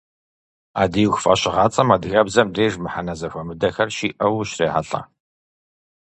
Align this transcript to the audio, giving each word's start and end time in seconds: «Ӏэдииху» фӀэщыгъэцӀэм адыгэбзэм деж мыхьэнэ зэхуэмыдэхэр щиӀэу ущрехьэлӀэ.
«Ӏэдииху» 0.75 1.19
фӀэщыгъэцӀэм 1.23 1.89
адыгэбзэм 1.95 2.47
деж 2.55 2.73
мыхьэнэ 2.83 3.13
зэхуэмыдэхэр 3.19 3.89
щиӀэу 3.95 4.35
ущрехьэлӀэ. 4.41 5.01